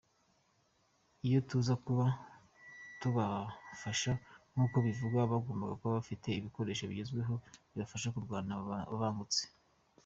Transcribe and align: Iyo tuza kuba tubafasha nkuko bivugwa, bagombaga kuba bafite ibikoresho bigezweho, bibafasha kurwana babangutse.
Iyo 1.27 1.39
tuza 1.49 1.73
kuba 1.85 2.05
tubafasha 3.01 4.11
nkuko 4.53 4.75
bivugwa, 4.85 5.29
bagombaga 5.31 5.75
kuba 5.79 5.97
bafite 5.99 6.27
ibikoresho 6.33 6.83
bigezweho, 6.89 7.33
bibafasha 7.71 8.07
kurwana 8.13 8.53
babangutse. 8.91 9.41